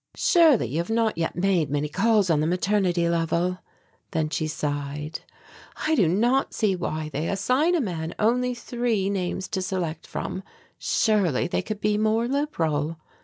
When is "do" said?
5.93-6.07